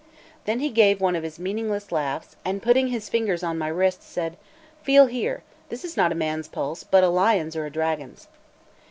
Then 0.45 0.61
he 0.61 0.71
gave 0.71 0.99
one 0.99 1.15
of 1.15 1.21
his 1.21 1.37
meaningless 1.37 1.91
laughs, 1.91 2.35
and 2.43 2.63
putting 2.63 2.87
his 2.87 3.07
fingers 3.07 3.43
on 3.43 3.59
my 3.59 3.67
wrist, 3.67 4.01
said: 4.01 4.35
"Feel 4.81 5.05
here; 5.05 5.43
this 5.69 5.85
is 5.85 5.95
not 5.95 6.11
a 6.11 6.15
man's 6.15 6.47
pulse, 6.47 6.83
but 6.83 7.03
a 7.03 7.07
lion's 7.09 7.55
or 7.55 7.67
a 7.67 7.71
dragon's." 7.71 8.27